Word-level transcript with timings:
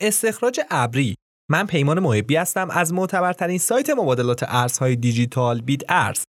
استخراج 0.00 0.60
ابری. 0.70 1.14
من 1.50 1.66
پیمان 1.66 1.98
محبی 2.00 2.36
هستم 2.36 2.70
از 2.70 2.92
معتبرترین 2.92 3.58
سایت 3.58 3.90
مبادلات 3.90 4.44
ارزهای 4.48 4.96
دیجیتال 4.96 5.60
بیت 5.60 5.82
ارز. 5.88 6.22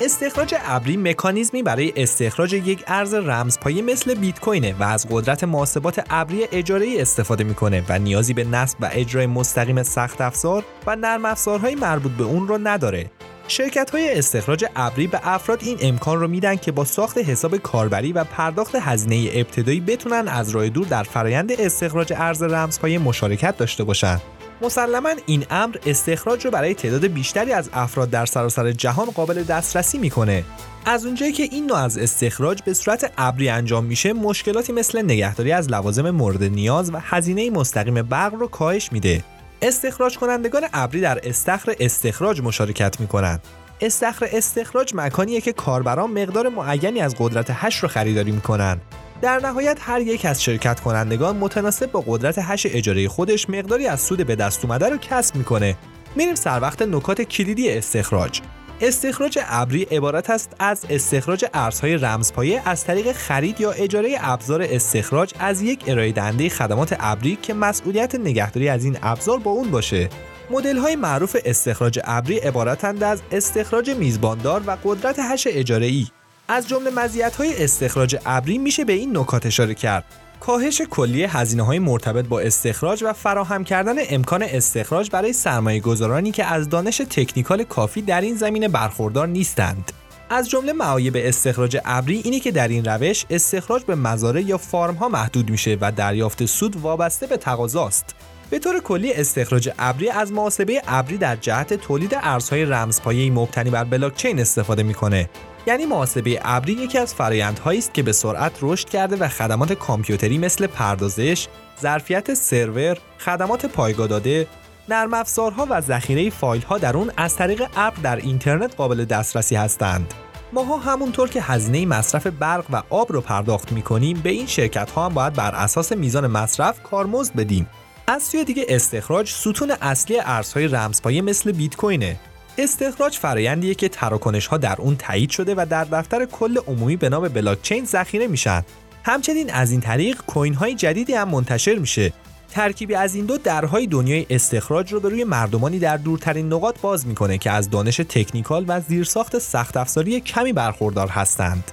استخراج 0.00 0.54
ابری 0.64 0.96
مکانیزمی 0.96 1.62
برای 1.62 1.92
استخراج 1.96 2.52
یک 2.52 2.84
ارز 2.86 3.14
رمزپایه 3.14 3.82
مثل 3.82 4.14
بیت 4.14 4.40
کوینه 4.40 4.74
و 4.80 4.82
از 4.82 5.06
قدرت 5.10 5.44
محاسبات 5.44 6.04
ابری 6.10 6.44
اجاره 6.52 6.86
استفاده 6.98 7.44
می‌کنه 7.44 7.84
و 7.88 7.98
نیازی 7.98 8.34
به 8.34 8.44
نصب 8.44 8.78
و 8.80 8.90
اجرای 8.92 9.26
مستقیم 9.26 9.82
سخت 9.82 10.20
افزار 10.20 10.64
و 10.86 10.96
نرم 10.96 11.24
افزارهای 11.24 11.74
مربوط 11.74 12.12
به 12.12 12.24
اون 12.24 12.48
رو 12.48 12.58
نداره. 12.62 13.10
شرکت 13.48 13.90
های 13.90 14.18
استخراج 14.18 14.64
ابری 14.76 15.06
به 15.06 15.20
افراد 15.22 15.58
این 15.62 15.78
امکان 15.80 16.20
رو 16.20 16.28
میدن 16.28 16.56
که 16.56 16.72
با 16.72 16.84
ساخت 16.84 17.18
حساب 17.18 17.56
کاربری 17.56 18.12
و 18.12 18.24
پرداخت 18.24 18.74
هزینه 18.74 19.30
ابتدایی 19.34 19.80
بتونن 19.80 20.28
از 20.28 20.50
راه 20.50 20.68
دور 20.68 20.86
در 20.86 21.02
فرایند 21.02 21.52
استخراج 21.52 22.12
ارز 22.16 22.42
رمزپایه 22.42 22.98
مشارکت 22.98 23.56
داشته 23.56 23.84
باشن. 23.84 24.20
مسلما 24.60 25.10
این 25.26 25.46
امر 25.50 25.76
استخراج 25.86 26.44
رو 26.44 26.50
برای 26.50 26.74
تعداد 26.74 27.06
بیشتری 27.06 27.52
از 27.52 27.70
افراد 27.72 28.10
در 28.10 28.26
سراسر 28.26 28.72
جهان 28.72 29.06
قابل 29.06 29.42
دسترسی 29.42 29.98
می‌کنه. 29.98 30.44
از 30.86 31.06
اونجایی 31.06 31.32
که 31.32 31.42
این 31.42 31.66
نوع 31.66 31.78
از 31.78 31.98
استخراج 31.98 32.62
به 32.62 32.74
صورت 32.74 33.12
ابری 33.18 33.48
انجام 33.48 33.84
میشه 33.84 34.12
مشکلاتی 34.12 34.72
مثل 34.72 35.02
نگهداری 35.02 35.52
از 35.52 35.70
لوازم 35.70 36.10
مورد 36.10 36.44
نیاز 36.44 36.90
و 36.90 36.98
هزینه 37.02 37.50
مستقیم 37.50 38.02
برق 38.02 38.34
رو 38.34 38.48
کاهش 38.48 38.92
میده. 38.92 39.24
استخراج 39.62 40.18
کنندگان 40.18 40.62
ابری 40.72 41.00
در 41.00 41.20
استخر 41.22 41.74
استخراج 41.80 42.40
مشارکت 42.40 43.00
می‌کنند 43.00 43.42
استخر 43.80 44.28
استخراج 44.32 44.92
مکانیه 44.94 45.40
که 45.40 45.52
کاربران 45.52 46.10
مقدار 46.10 46.48
معینی 46.48 47.00
از 47.00 47.14
قدرت 47.18 47.46
hash 47.50 47.76
رو 47.76 47.88
خریداری 47.88 48.32
می‌کنن. 48.32 48.80
در 49.22 49.40
نهایت 49.40 49.78
هر 49.80 50.00
یک 50.00 50.24
از 50.24 50.42
شرکت 50.42 50.80
کنندگان 50.80 51.36
متناسب 51.36 51.90
با 51.90 52.04
قدرت 52.06 52.38
hash 52.38 52.66
اجاره 52.70 53.08
خودش 53.08 53.50
مقداری 53.50 53.86
از 53.86 54.00
سود 54.00 54.26
به 54.26 54.36
دست 54.36 54.64
اومده 54.64 54.88
رو 54.88 54.96
کسب 54.96 55.36
می‌کنه. 55.36 55.76
میریم 56.16 56.34
سر 56.34 56.60
وقت 56.62 56.82
نکات 56.82 57.22
کلیدی 57.22 57.70
استخراج. 57.70 58.40
استخراج 58.80 59.38
ابری 59.46 59.82
عبارت 59.82 60.30
است 60.30 60.56
از 60.58 60.86
استخراج 60.90 61.44
ارزهای 61.54 61.96
رمزپایه 61.96 62.62
از 62.64 62.84
طریق 62.84 63.12
خرید 63.12 63.60
یا 63.60 63.70
اجاره 63.70 64.16
ابزار 64.20 64.62
استخراج 64.62 65.34
از 65.38 65.62
یک 65.62 65.84
ارائه 65.86 66.12
دهنده 66.12 66.48
خدمات 66.48 66.96
ابری 67.00 67.38
که 67.42 67.54
مسئولیت 67.54 68.14
نگهداری 68.14 68.68
از 68.68 68.84
این 68.84 68.98
ابزار 69.02 69.38
با 69.38 69.50
اون 69.50 69.70
باشه. 69.70 70.08
مدل 70.50 70.76
های 70.76 70.96
معروف 70.96 71.36
استخراج 71.44 72.00
ابری 72.04 72.38
عبارتند 72.38 73.02
از 73.02 73.22
استخراج 73.32 73.90
میزباندار 73.90 74.62
و 74.66 74.76
قدرت 74.84 75.16
هش 75.18 75.46
اجاره 75.50 75.86
ای 75.86 76.06
از 76.50 76.68
جمله 76.68 76.90
های 77.38 77.64
استخراج 77.64 78.16
ابری 78.26 78.58
میشه 78.58 78.84
به 78.84 78.92
این 78.92 79.18
نکات 79.18 79.46
اشاره 79.46 79.74
کرد 79.74 80.04
کاهش 80.40 80.82
کلی 80.82 81.24
هزینه 81.24 81.62
های 81.62 81.78
مرتبط 81.78 82.24
با 82.24 82.40
استخراج 82.40 83.04
و 83.06 83.12
فراهم 83.12 83.64
کردن 83.64 83.94
امکان 84.10 84.42
استخراج 84.42 85.10
برای 85.10 85.32
سرمایه 85.32 85.80
گذارانی 85.80 86.30
که 86.30 86.44
از 86.44 86.68
دانش 86.68 87.02
تکنیکال 87.10 87.64
کافی 87.64 88.02
در 88.02 88.20
این 88.20 88.36
زمینه 88.36 88.68
برخوردار 88.68 89.28
نیستند. 89.28 89.92
از 90.30 90.50
جمله 90.50 90.72
معایب 90.72 91.16
استخراج 91.16 91.78
ابری 91.84 92.20
اینه 92.24 92.40
که 92.40 92.50
در 92.50 92.68
این 92.68 92.84
روش 92.84 93.24
استخراج 93.30 93.84
به 93.84 93.94
مزارع 93.94 94.40
یا 94.40 94.58
فارم 94.58 94.94
ها 94.94 95.08
محدود 95.08 95.50
میشه 95.50 95.78
و 95.80 95.92
دریافت 95.92 96.46
سود 96.46 96.76
وابسته 96.76 97.26
به 97.26 97.36
تقاضاست. 97.36 98.14
به 98.50 98.58
طور 98.58 98.80
کلی 98.80 99.12
استخراج 99.12 99.70
ابری 99.78 100.10
از 100.10 100.32
محاسبه 100.32 100.82
ابری 100.86 101.16
در 101.16 101.36
جهت 101.36 101.74
تولید 101.74 102.18
ارزهای 102.22 102.64
رمزپایه‌ای 102.64 103.30
مبتنی 103.30 103.70
بر 103.70 103.84
بلاکچین 103.84 104.40
استفاده 104.40 104.82
می‌کنه 104.82 105.28
یعنی 105.68 105.86
محاسبه 105.86 106.40
ابری 106.42 106.72
یکی 106.72 106.98
از 106.98 107.14
فرایندهایی 107.14 107.78
است 107.78 107.94
که 107.94 108.02
به 108.02 108.12
سرعت 108.12 108.52
رشد 108.62 108.88
کرده 108.88 109.16
و 109.16 109.28
خدمات 109.28 109.72
کامپیوتری 109.72 110.38
مثل 110.38 110.66
پردازش، 110.66 111.48
ظرفیت 111.80 112.34
سرور، 112.34 112.98
خدمات 113.18 113.66
پایگاه 113.66 114.06
داده، 114.06 114.46
نرم 114.88 115.14
افزارها 115.14 115.66
و 115.70 115.80
ذخیره 115.80 116.30
فایل 116.30 116.62
ها 116.62 116.78
در 116.78 116.96
اون 116.96 117.10
از 117.16 117.36
طریق 117.36 117.62
ابر 117.76 117.96
در 118.02 118.16
اینترنت 118.16 118.76
قابل 118.76 119.04
دسترسی 119.04 119.56
هستند. 119.56 120.14
ماها 120.52 120.76
همونطور 120.76 121.28
که 121.28 121.42
هزینه 121.42 121.86
مصرف 121.86 122.26
برق 122.26 122.64
و 122.70 122.82
آب 122.90 123.12
رو 123.12 123.20
پرداخت 123.20 123.72
می‌کنیم 123.72 124.20
به 124.20 124.30
این 124.30 124.46
شرکت 124.46 124.90
ها 124.90 125.06
هم 125.06 125.14
باید 125.14 125.32
بر 125.32 125.54
اساس 125.54 125.92
میزان 125.92 126.26
مصرف 126.26 126.82
کارمزد 126.82 127.34
بدیم. 127.34 127.68
از 128.06 128.22
سوی 128.22 128.44
دیگه 128.44 128.66
استخراج 128.68 129.30
ستون 129.30 129.70
اصلی 129.80 130.20
ارزهای 130.20 130.68
رمزپایه 130.68 131.22
مثل 131.22 131.52
بیت 131.52 131.76
کوینه 131.76 132.16
استخراج 132.58 133.18
فرایندیه 133.18 133.74
که 133.74 133.88
تراکنش 133.88 134.46
ها 134.46 134.56
در 134.56 134.76
اون 134.78 134.96
تایید 134.96 135.30
شده 135.30 135.54
و 135.54 135.66
در 135.70 135.84
دفتر 135.84 136.24
کل 136.24 136.58
عمومی 136.66 136.96
به 136.96 137.08
نام 137.08 137.28
بلاکچین 137.28 137.84
ذخیره 137.84 138.26
میشن 138.26 138.62
همچنین 139.04 139.52
از 139.52 139.70
این 139.70 139.80
طریق 139.80 140.22
کوین 140.26 140.54
های 140.54 140.74
جدیدی 140.74 141.14
هم 141.14 141.28
منتشر 141.28 141.74
میشه 141.74 142.12
ترکیبی 142.50 142.94
از 142.94 143.14
این 143.14 143.26
دو 143.26 143.38
درهای 143.38 143.86
دنیای 143.86 144.26
استخراج 144.30 144.92
رو 144.92 145.00
به 145.00 145.08
روی 145.08 145.24
مردمانی 145.24 145.78
در 145.78 145.96
دورترین 145.96 146.52
نقاط 146.52 146.80
باز 146.80 147.06
می‌کنه 147.06 147.38
که 147.38 147.50
از 147.50 147.70
دانش 147.70 147.96
تکنیکال 147.96 148.64
و 148.68 148.80
زیرساخت 148.80 149.38
سخت 149.38 149.76
افزاری 149.76 150.20
کمی 150.20 150.52
برخوردار 150.52 151.08
هستند. 151.08 151.72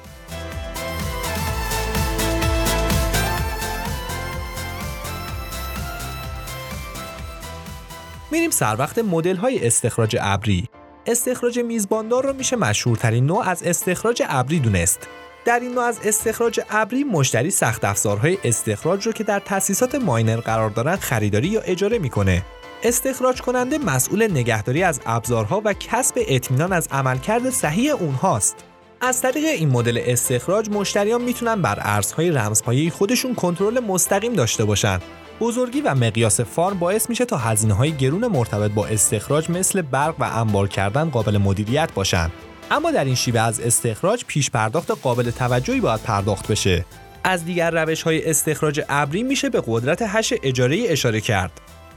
میریم 8.35 8.51
سر 8.51 8.75
وقت 8.79 8.97
مدل 8.97 9.35
های 9.35 9.67
استخراج 9.67 10.17
ابری. 10.21 10.69
استخراج 11.05 11.59
میزباندار 11.59 12.23
رو 12.23 12.33
میشه 12.33 12.55
مشهورترین 12.55 13.25
نوع 13.25 13.49
از 13.49 13.63
استخراج 13.63 14.23
ابری 14.25 14.59
دونست. 14.59 15.07
در 15.45 15.59
این 15.59 15.71
نوع 15.71 15.83
از 15.83 15.99
استخراج 16.03 16.59
ابری 16.69 17.03
مشتری 17.03 17.51
سخت 17.51 17.85
افزارهای 17.85 18.37
استخراج 18.43 19.05
رو 19.05 19.11
که 19.11 19.23
در 19.23 19.39
تأسیسات 19.39 19.95
ماینر 19.95 20.37
قرار 20.37 20.69
دارن 20.69 20.95
خریداری 20.95 21.47
یا 21.47 21.61
اجاره 21.61 21.99
می‌کنه. 21.99 22.41
استخراج 22.83 23.41
کننده 23.41 23.77
مسئول 23.77 24.31
نگهداری 24.31 24.83
از 24.83 25.01
ابزارها 25.05 25.61
و 25.65 25.73
کسب 25.73 26.19
اطمینان 26.27 26.73
از 26.73 26.87
عملکرد 26.91 27.49
صحیح 27.49 27.91
اونهاست. 27.91 28.55
از 29.01 29.21
طریق 29.21 29.45
این 29.45 29.69
مدل 29.69 30.01
استخراج 30.05 30.69
مشتریان 30.69 31.21
می‌تونن 31.21 31.61
بر 31.61 31.77
ارزهای 31.81 32.31
رمزپایه 32.31 32.89
خودشون 32.89 33.35
کنترل 33.35 33.79
مستقیم 33.79 34.33
داشته 34.33 34.65
باشن. 34.65 34.99
بزرگی 35.39 35.81
و 35.81 35.95
مقیاس 35.95 36.41
farm 36.41 36.79
باعث 36.79 37.09
میشه 37.09 37.25
تا 37.25 37.37
هزینه 37.37 37.73
های 37.73 37.91
گرون 37.91 38.27
مرتبط 38.27 38.71
با 38.71 38.87
استخراج 38.87 39.49
مثل 39.49 39.81
برق 39.81 40.15
و 40.19 40.23
انبار 40.23 40.67
کردن 40.67 41.09
قابل 41.09 41.37
مدیریت 41.37 41.93
باشن. 41.93 42.31
اما 42.71 42.91
در 42.91 43.05
این 43.05 43.15
شیوه 43.15 43.39
از 43.39 43.59
استخراج 43.59 44.25
پیش 44.25 44.49
پرداخت 44.49 44.91
قابل 44.91 45.31
توجهی 45.31 45.79
باید 45.79 46.01
پرداخت 46.01 46.51
بشه. 46.51 46.85
از 47.23 47.45
دیگر 47.45 47.71
روش 47.71 48.01
های 48.01 48.29
استخراج 48.29 48.81
ابری 48.89 49.23
میشه 49.23 49.49
به 49.49 49.63
قدرت 49.67 50.01
hash 50.01 50.33
اجاره 50.43 50.83
اشاره 50.87 51.21
کرد. 51.21 51.51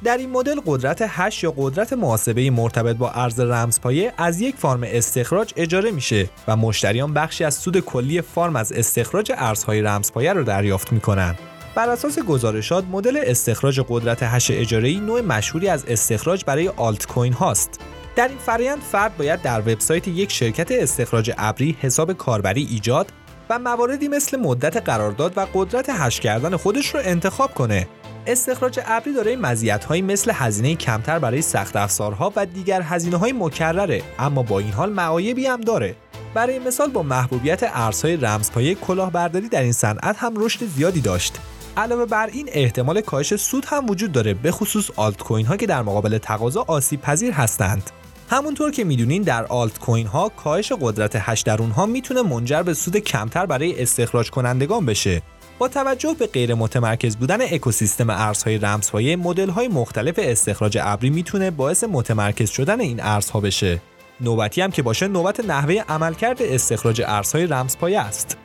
در 0.05 0.17
این 0.17 0.31
مدل 0.31 0.61
قدرت 0.67 1.05
hash 1.09 1.43
یا 1.43 1.55
قدرت 1.57 1.93
محاسبه 1.93 2.51
مرتبط 2.51 2.97
با 2.97 3.11
ارز 3.11 3.41
رمزپایه 3.41 4.13
از 4.17 4.41
یک 4.41 4.57
farm 4.57 4.81
استخراج 4.85 5.53
اجاره 5.57 5.91
میشه 5.91 6.31
و 6.49 6.57
مشتریان 6.57 7.15
بخشی 7.15 7.45
از 7.45 7.55
سود 7.55 7.81
کلی 7.81 8.23
farm 8.23 8.57
از 8.57 8.73
استخراج 8.73 9.33
ارزهای 9.37 9.83
رمزپایه 9.83 10.33
رو 10.33 10.45
دریافت 10.45 10.93
می‌کنن. 10.93 11.35
بر 11.79 11.91
اساس 11.91 12.19
گزارشات 12.19 12.85
مدل 12.93 13.21
استخراج 13.27 13.81
قدرت 13.89 14.23
hash 14.23 14.51
اجاره‌ای 14.51 15.01
نوع 15.01 15.21
مشهوری 15.21 15.69
از 15.69 15.85
استخراج 15.89 16.45
برای 16.45 16.69
آلت 16.69 17.07
کوین 17.07 17.33
هاست. 17.33 17.81
در 18.17 18.29
این 18.29 18.39
فرایند 18.39 18.79
فرد 18.93 19.17
باید 19.17 19.43
در 19.43 19.61
وبسایت 19.61 20.09
یک 20.09 20.33
شرکت 20.33 20.73
استخراج 20.73 21.33
ابری 21.39 21.77
حساب 21.81 22.13
کاربری 22.13 22.69
ایجاد 22.71 23.13
و 23.51 23.59
مواردی 23.59 24.09
مثل 24.09 24.41
مدت 24.41 24.77
قرارداد 24.77 25.33
و 25.39 25.47
قدرت 25.55 25.91
hash 25.91 26.21
کردن 26.21 26.57
خودش 26.57 26.95
رو 26.95 27.01
انتخاب 27.05 27.55
کنه. 27.55 27.89
استخراج 28.27 28.81
ابری 28.87 29.15
دارای 29.15 29.37
مزیت‌هایی 29.37 30.03
مثل 30.03 30.33
هزینه 30.35 30.75
کمتر 30.75 31.19
برای 31.19 31.43
سخت 31.43 31.77
افزارها 31.77 32.33
و 32.37 32.47
دیگر 32.47 32.83
هزینه‌های 32.83 33.33
مکرره 33.33 34.03
اما 34.19 34.43
با 34.43 34.59
این 34.59 34.73
حال 34.73 34.93
معایبی 34.93 35.47
هم 35.47 35.61
داره. 35.61 35.95
برای 36.35 36.59
مثال 36.59 36.91
با 36.91 37.03
محبوبیت 37.03 37.61
ارزهای 37.63 38.17
رمزپایه 38.17 38.75
کلاهبرداری 38.75 39.49
در 39.49 39.63
این 39.63 39.73
صنعت 39.73 40.17
هم 40.19 40.33
رشد 40.37 40.67
زیادی 40.67 41.01
داشت. 41.01 41.39
علاوه 41.79 42.07
بر 42.07 42.27
این 42.33 42.49
احتمال 42.53 43.01
کاهش 43.01 43.37
سود 43.37 43.65
هم 43.69 43.91
وجود 43.91 44.13
داره 44.13 44.35
به 44.35 44.51
خصوص 44.51 44.91
آلت 44.97 45.23
کوین 45.23 45.47
ها 45.47 45.57
که 45.57 45.67
در 45.67 45.83
مقابل 45.83 46.19
تقاضا 46.19 46.65
آسیب 46.69 47.01
پذیر 47.01 47.33
هستند. 47.33 47.91
همونطور 48.31 48.71
که 48.71 48.85
می‌دونین 48.85 49.23
در 49.23 49.47
آلت 49.47 49.79
کوین 49.79 50.07
ها 50.07 50.29
کاهش 50.29 50.73
قدرت 50.81 51.17
هش 51.17 51.41
در 51.41 51.63
اونها 51.63 51.87
می‌تونه 51.87 52.23
منجر 52.23 52.63
به 52.63 52.75
سود 52.75 52.97
کمتر 52.97 53.47
برای 53.47 53.83
استخراج 53.83 54.31
کنندگان 54.31 54.87
بشه. 54.87 55.23
با 55.59 55.69
توجه 55.69 56.15
به 56.19 56.27
غیر 56.27 56.55
متمرکز 56.55 57.17
بودن 57.17 57.43
اکوسیستم 57.43 58.11
ارزهای 58.11 58.59
رمزپایه 58.59 59.17
مدل 59.17 59.49
های 59.49 59.69
مختلف 59.69 60.15
استخراج 60.19 60.79
ابری 60.83 61.11
می‌تونه 61.11 61.51
باعث 61.51 61.85
متمرکز 61.85 62.51
شدن 62.51 62.81
این 62.81 63.01
ارزها 63.01 63.41
بشه. 63.41 63.81
نوبتی 64.21 64.61
هم 64.61 64.71
که 64.71 64.83
باشه 64.83 65.09
نوبت 65.09 65.41
نحوه 65.41 65.75
عملکرد 65.89 66.43
استخراج 66.43 67.03
ارزهای 67.07 67.47
رمزپایه 67.47 68.01
است. 68.01 68.37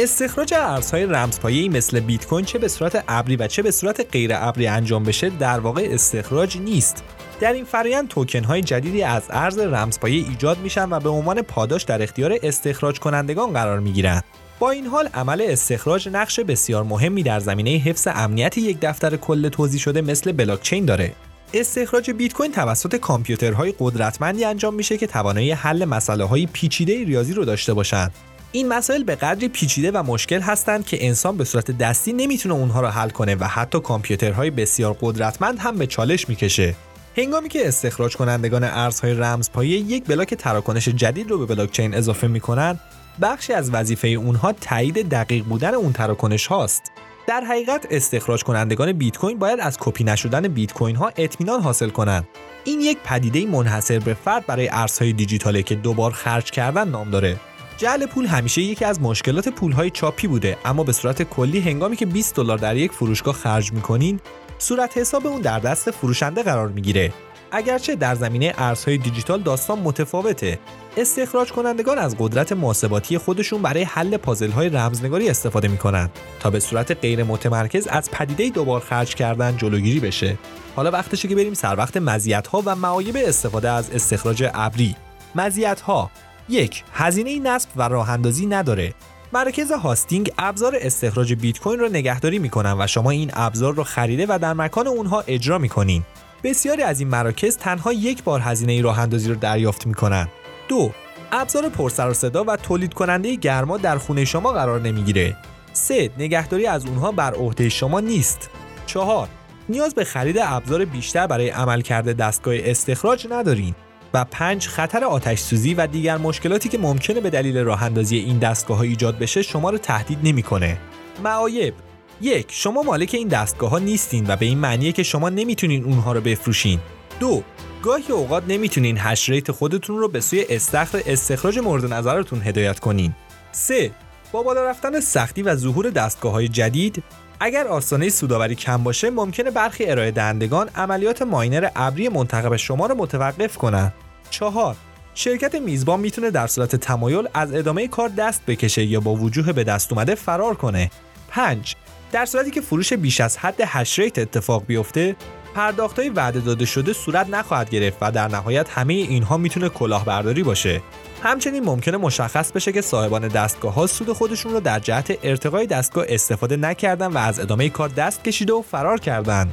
استخراج 0.00 0.54
ارزهای 0.54 1.06
رمزپایه‌ای 1.06 1.68
مثل 1.68 2.00
بیت 2.00 2.26
کوین 2.26 2.44
چه 2.44 2.58
به 2.58 2.68
صورت 2.68 3.04
ابری 3.08 3.36
و 3.36 3.46
چه 3.46 3.62
به 3.62 3.70
صورت 3.70 4.12
غیر 4.12 4.30
ابری 4.34 4.66
انجام 4.66 5.04
بشه 5.04 5.30
در 5.30 5.60
واقع 5.60 5.88
استخراج 5.90 6.58
نیست. 6.58 7.04
در 7.40 7.52
این 7.52 7.64
فرایند 7.64 8.08
توکن 8.08 8.44
های 8.44 8.62
جدیدی 8.62 9.02
از 9.02 9.22
ارز 9.30 9.58
رمزپایه 9.58 10.28
ایجاد 10.28 10.58
میشن 10.58 10.88
و 10.90 11.00
به 11.00 11.08
عنوان 11.08 11.42
پاداش 11.42 11.82
در 11.82 12.02
اختیار 12.02 12.38
استخراج 12.42 12.98
کنندگان 12.98 13.52
قرار 13.52 13.80
می‌گیرند 13.80 14.24
با 14.58 14.70
این 14.70 14.86
حال 14.86 15.08
عمل 15.14 15.46
استخراج 15.48 16.08
نقش 16.08 16.40
بسیار 16.40 16.84
مهمی 16.84 17.22
در 17.22 17.40
زمینه 17.40 17.70
حفظ 17.70 18.08
امنیت 18.14 18.58
یک 18.58 18.78
دفتر 18.80 19.16
کل 19.16 19.48
توضیح 19.48 19.80
شده 19.80 20.00
مثل 20.02 20.32
بلاکچین 20.32 20.84
داره. 20.84 21.12
استخراج 21.54 22.10
بیت 22.10 22.32
کوین 22.32 22.52
توسط 22.52 22.96
کامپیوترهای 22.96 23.74
قدرتمندی 23.78 24.44
انجام 24.44 24.74
میشه 24.74 24.96
که 24.96 25.06
توانایی 25.06 25.50
حل 25.50 25.84
مسئله 25.84 26.24
های 26.24 26.46
پیچیده 26.46 27.04
ریاضی 27.04 27.34
رو 27.34 27.44
داشته 27.44 27.74
باشند 27.74 28.12
این 28.52 28.68
مسائل 28.68 29.02
به 29.02 29.14
قدری 29.14 29.48
پیچیده 29.48 29.90
و 29.90 30.02
مشکل 30.02 30.40
هستند 30.40 30.86
که 30.86 31.06
انسان 31.06 31.36
به 31.36 31.44
صورت 31.44 31.70
دستی 31.70 32.12
نمی‌تونه 32.12 32.54
اونها 32.54 32.80
را 32.80 32.90
حل 32.90 33.10
کنه 33.10 33.34
و 33.34 33.44
حتی 33.44 33.80
کامپیوترهای 33.80 34.50
بسیار 34.50 34.96
قدرتمند 35.00 35.58
هم 35.58 35.76
به 35.76 35.86
چالش 35.86 36.28
می‌کشه. 36.28 36.74
هنگامی 37.16 37.48
که 37.48 37.68
استخراج 37.68 38.16
کنندگان 38.16 38.64
ارزهای 38.64 39.14
رمزپایه 39.14 39.78
یک 39.78 40.04
بلاک 40.04 40.34
تراکنش 40.34 40.88
جدید 40.88 41.30
رو 41.30 41.38
به 41.38 41.54
بلاکچین 41.54 41.94
اضافه 41.94 42.26
می‌کنن 42.26 42.80
بخشی 43.22 43.52
از 43.52 43.70
وظیفه 43.70 44.08
اونها 44.08 44.52
تایید 44.52 45.08
دقیق 45.08 45.44
بودن 45.44 45.74
اون 45.74 45.92
تراکنش 45.92 46.46
هاست. 46.46 46.82
در 47.26 47.40
حقیقت 47.40 47.86
استخراج 47.90 48.44
کنندگان 48.44 48.92
بیت 48.92 49.16
کوین 49.16 49.38
باید 49.38 49.60
از 49.60 49.76
کپی 49.80 50.04
نشدن 50.04 50.48
بیت 50.48 50.72
کوین 50.72 50.96
ها 50.96 51.12
اطمینان 51.16 51.60
حاصل 51.60 51.88
کنند. 51.88 52.28
این 52.64 52.80
یک 52.80 52.98
پدیده 53.04 53.46
منحصر 53.46 53.98
به 53.98 54.14
فرد 54.14 54.46
برای 54.46 54.68
ارزهای 54.72 55.12
دیجیتاله 55.12 55.62
که 55.62 55.74
دوبار 55.74 56.12
خرج 56.12 56.50
کردن 56.50 56.88
نام 56.88 57.10
داره. 57.10 57.36
جعل 57.78 58.06
پول 58.06 58.26
همیشه 58.26 58.62
یکی 58.62 58.84
از 58.84 59.02
مشکلات 59.02 59.48
پولهای 59.48 59.90
چاپی 59.90 60.26
بوده. 60.26 60.56
اما 60.64 60.84
به 60.84 60.92
صورت 60.92 61.22
کلی 61.22 61.60
هنگامی 61.60 61.96
که 61.96 62.06
20 62.06 62.36
دلار 62.36 62.58
در 62.58 62.76
یک 62.76 62.92
فروشگاه 62.92 63.34
خرج 63.34 63.72
می‌کنین 63.72 64.20
صورت 64.58 64.98
حساب 64.98 65.26
اون 65.26 65.40
در 65.40 65.58
دست 65.58 65.90
فروشنده 65.90 66.42
قرار 66.42 66.68
می‌گیره. 66.68 67.12
اگرچه 67.50 67.94
در 67.94 68.14
زمینه 68.14 68.54
ارزهای 68.58 68.98
دیجیتال 68.98 69.42
داستان 69.42 69.78
متفاوته 69.78 70.58
استخراج 70.96 71.52
کنندگان 71.52 71.98
از 71.98 72.16
قدرت 72.18 72.52
محاسباتی 72.52 73.18
خودشون 73.18 73.62
برای 73.62 73.82
حل 73.82 74.16
پازل 74.16 74.50
های 74.50 74.68
رمزنگاری 74.68 75.28
استفاده 75.28 75.68
می‌کنن 75.68 76.10
تا 76.40 76.50
به 76.50 76.60
صورت 76.60 76.92
غیر 76.92 77.24
متمرکز 77.24 77.86
از 77.86 78.10
پدیده 78.10 78.48
دوبار 78.48 78.80
خرج 78.80 79.14
کردن 79.14 79.56
جلوگیری 79.56 80.00
بشه. 80.00 80.38
حالا 80.76 80.90
وقتشه 80.90 81.28
که 81.28 81.34
بریم 81.34 81.54
سر 81.54 81.74
وقت 81.76 81.96
مزیت 81.96 82.46
ها 82.46 82.62
و 82.66 82.76
معایب 82.76 83.16
استفاده 83.26 83.70
از 83.70 83.90
استخراج 83.90 84.50
ابری. 84.54 84.96
مزیت 85.34 85.80
ها 85.80 86.10
یک 86.48 86.84
هزینه 86.92 87.38
نصب 87.38 87.68
و 87.76 87.82
راه 87.82 88.10
اندازی 88.10 88.46
نداره 88.46 88.94
مراکز 89.32 89.72
هاستینگ 89.72 90.32
ابزار 90.38 90.76
استخراج 90.80 91.34
بیت 91.34 91.58
کوین 91.58 91.78
را 91.78 91.88
نگهداری 91.88 92.38
می‌کنن 92.38 92.76
و 92.78 92.86
شما 92.86 93.10
این 93.10 93.30
ابزار 93.34 93.74
را 93.74 93.84
خریده 93.84 94.26
و 94.28 94.38
در 94.42 94.52
مکان 94.52 94.86
اونها 94.86 95.24
اجرا 95.26 95.58
می‌کنین 95.58 96.04
بسیاری 96.44 96.82
از 96.82 97.00
این 97.00 97.08
مراکز 97.08 97.56
تنها 97.56 97.92
یک 97.92 98.24
بار 98.24 98.40
هزینه 98.40 98.82
راه 98.82 98.98
اندازی 98.98 99.28
رو 99.28 99.34
دریافت 99.34 99.86
می‌کنن 99.86 100.28
دو 100.68 100.90
ابزار 101.32 101.68
پرسر 101.68 102.08
و 102.08 102.14
صدا 102.14 102.44
و 102.44 102.56
تولید 102.56 102.94
کننده 102.94 103.34
گرما 103.34 103.76
در 103.76 103.98
خونه 103.98 104.24
شما 104.24 104.52
قرار 104.52 104.80
نمی‌گیره 104.80 105.36
3. 105.72 106.10
نگهداری 106.18 106.66
از 106.66 106.86
اونها 106.86 107.12
بر 107.12 107.34
عهده 107.34 107.68
شما 107.68 108.00
نیست 108.00 108.50
4. 108.86 109.28
نیاز 109.68 109.94
به 109.94 110.04
خرید 110.04 110.38
ابزار 110.42 110.84
بیشتر 110.84 111.26
برای 111.26 111.48
عملکرد 111.48 112.16
دستگاه 112.16 112.54
استخراج 112.58 113.26
ندارین 113.30 113.74
و 114.14 114.24
5. 114.24 114.68
خطر 114.68 115.04
آتش 115.04 115.38
سوزی 115.38 115.74
و 115.74 115.86
دیگر 115.86 116.16
مشکلاتی 116.16 116.68
که 116.68 116.78
ممکنه 116.78 117.20
به 117.20 117.30
دلیل 117.30 117.58
راه 117.58 117.82
اندازی 117.82 118.16
این 118.18 118.38
دستگاه 118.38 118.76
ها 118.76 118.82
ایجاد 118.82 119.18
بشه 119.18 119.42
شما 119.42 119.70
رو 119.70 119.78
تهدید 119.78 120.18
نمی‌کنه. 120.22 120.78
معایب 121.24 121.74
یک 122.20 122.46
شما 122.48 122.82
مالک 122.82 123.10
این 123.14 123.28
دستگاه 123.28 123.70
ها 123.70 123.78
نیستین 123.78 124.26
و 124.28 124.36
به 124.36 124.46
این 124.46 124.58
معنیه 124.58 124.92
که 124.92 125.02
شما 125.02 125.28
نمی‌تونین 125.28 125.84
اونها 125.84 126.12
رو 126.12 126.20
بفروشین. 126.20 126.80
دو 127.20 127.42
گاهی 127.82 128.12
اوقات 128.12 128.42
نمی‌تونین 128.48 128.98
hash 128.98 129.28
rate 129.28 129.52
خودتون 129.52 129.98
رو 129.98 130.08
به 130.08 130.20
سوی 130.20 130.44
استخر 130.48 131.02
استخراج 131.06 131.58
مورد 131.58 131.92
نظرتون 131.92 132.42
هدایت 132.42 132.80
کنین. 132.80 133.14
3. 133.52 133.90
با 134.32 134.42
بالا 134.42 134.64
رفتن 134.64 135.00
سختی 135.00 135.42
و 135.42 135.54
ظهور 135.54 135.90
دستگاه 135.90 136.32
های 136.32 136.48
جدید 136.48 137.02
اگر 137.40 137.66
آستانه 137.66 138.08
سودآوری 138.08 138.54
کم 138.54 138.82
باشه 138.82 139.10
ممکنه 139.10 139.50
برخی 139.50 139.86
ارائه 139.86 140.10
دهندگان 140.10 140.68
عملیات 140.76 141.22
miner 141.22 141.68
ابری 141.76 142.08
منتخب 142.08 142.56
شما 142.56 142.86
رو 142.86 142.94
متوقف 142.94 143.56
کنن. 143.56 143.92
4. 144.30 144.76
شرکت 145.14 145.54
میزبان 145.54 146.00
می‌تونه 146.00 146.30
در 146.30 146.46
صورت 146.46 146.76
تمایل 146.76 147.28
از 147.34 147.54
ادامه 147.54 147.88
کار 147.88 148.08
دست 148.08 148.42
بکشه 148.46 148.84
یا 148.84 149.00
با 149.00 149.14
وجوه 149.14 149.52
به 149.52 149.64
دست 149.64 149.92
اومده 149.92 150.14
فرار 150.14 150.54
کنه. 150.54 150.90
5. 151.28 151.74
در 152.12 152.26
صورتی 152.26 152.50
که 152.50 152.60
فروش 152.60 152.92
بیش 152.92 153.20
از 153.20 153.38
حد 153.38 153.60
هش 153.60 153.98
ریت 153.98 154.18
اتفاق 154.18 154.66
بیفته 154.66 155.16
پرداختهای 155.54 156.08
وعده 156.08 156.40
داده 156.40 156.64
شده 156.64 156.92
صورت 156.92 157.28
نخواهد 157.30 157.70
گرفت 157.70 157.96
و 158.00 158.10
در 158.10 158.28
نهایت 158.28 158.68
همه 158.70 158.94
اینها 158.94 159.36
می‌تونه 159.36 159.68
کلاهبرداری 159.68 160.42
باشه. 160.42 160.82
همچنین 161.22 161.64
ممکنه 161.64 161.96
مشخص 161.96 162.52
بشه 162.52 162.72
که 162.72 162.80
صاحبان 162.80 163.28
دستگاه 163.28 163.74
ها 163.74 163.86
سود 163.86 164.12
خودشون 164.12 164.52
رو 164.52 164.60
در 164.60 164.78
جهت 164.78 165.18
ارتقای 165.22 165.66
دستگاه 165.66 166.04
استفاده 166.08 166.56
نکردن 166.56 167.06
و 167.06 167.18
از 167.18 167.40
ادامه 167.40 167.68
کار 167.68 167.88
دست 167.88 168.24
کشیده 168.24 168.52
و 168.52 168.62
فرار 168.62 169.00
کردن. 169.00 169.52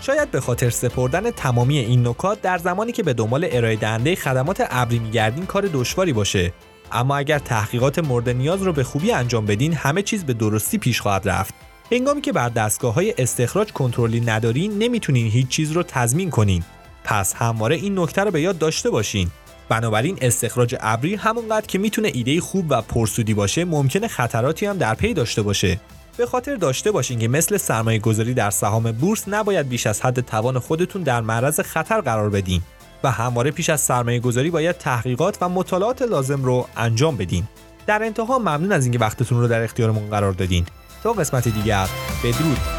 شاید 0.00 0.30
به 0.30 0.40
خاطر 0.40 0.70
سپردن 0.70 1.30
تمامی 1.30 1.78
این 1.78 2.08
نکات 2.08 2.42
در 2.42 2.58
زمانی 2.58 2.92
که 2.92 3.02
به 3.02 3.12
دنبال 3.12 3.48
ارائه 3.50 3.76
دهنده 3.76 4.14
خدمات 4.16 4.66
ابری 4.70 4.98
میگردین 4.98 5.46
کار 5.46 5.68
دشواری 5.72 6.12
باشه. 6.12 6.52
اما 6.92 7.16
اگر 7.16 7.38
تحقیقات 7.38 7.98
مورد 7.98 8.28
نیاز 8.28 8.62
رو 8.62 8.72
به 8.72 8.84
خوبی 8.84 9.12
انجام 9.12 9.46
بدین 9.46 9.72
همه 9.72 10.02
چیز 10.02 10.24
به 10.24 10.32
درستی 10.32 10.78
پیش 10.78 11.00
خواهد 11.00 11.28
رفت. 11.28 11.54
هنگامی 11.92 12.20
که 12.20 12.32
بر 12.32 12.48
دستگاه 12.48 12.94
های 12.94 13.14
استخراج 13.18 13.72
کنترلی 13.72 14.20
ندارین 14.20 14.78
نمی‌تونین 14.78 15.26
هیچ 15.26 15.48
چیز 15.48 15.72
رو 15.72 15.82
تضمین 15.82 16.30
کنین. 16.30 16.62
پس 17.04 17.34
همواره 17.34 17.76
این 17.76 17.98
نکته 17.98 18.24
رو 18.24 18.30
به 18.30 18.40
یاد 18.40 18.58
داشته 18.58 18.90
باشین. 18.90 19.30
بنابراین 19.68 20.18
استخراج 20.20 20.76
ابری 20.80 21.14
همونقدر 21.14 21.66
که 21.66 21.78
می‌تونه 21.78 22.10
ایده 22.14 22.40
خوب 22.40 22.66
و 22.68 22.82
پرسودی 22.82 23.34
باشه 23.34 23.64
ممکنه 23.64 24.08
خطراتی 24.08 24.66
هم 24.66 24.78
در 24.78 24.94
پی 24.94 25.14
داشته 25.14 25.42
باشه. 25.42 25.80
به 26.16 26.26
خاطر 26.26 26.56
داشته 26.56 26.90
باشین 26.90 27.18
که 27.18 27.28
مثل 27.28 27.56
سرمایه 27.56 27.98
گذاری 27.98 28.34
در 28.34 28.50
سهام 28.50 28.92
بورس 28.92 29.24
نباید 29.28 29.68
بیش 29.68 29.86
از 29.86 30.00
حد 30.00 30.20
توان 30.20 30.58
خودتون 30.58 31.02
در 31.02 31.20
معرض 31.20 31.60
خطر 31.60 32.00
قرار 32.00 32.30
بدین 32.30 32.62
و 33.04 33.10
همواره 33.10 33.50
پیش 33.50 33.70
از 33.70 33.80
سرمایه 33.80 34.20
گذاری 34.20 34.50
باید 34.50 34.78
تحقیقات 34.78 35.38
و 35.40 35.48
مطالعات 35.48 36.02
لازم 36.02 36.44
رو 36.44 36.68
انجام 36.76 37.16
بدین. 37.16 37.44
در 37.86 38.02
انتها 38.02 38.38
ممنون 38.38 38.72
از 38.72 38.84
اینکه 38.84 38.98
وقتتون 38.98 39.40
رو 39.40 39.48
در 39.48 39.62
اختیارمون 39.62 40.10
قرار 40.10 40.32
دادین. 40.32 40.66
تا 41.06 41.12
قسمت 41.12 41.48
دیگر. 41.48 41.88
بدرود. 42.24 42.75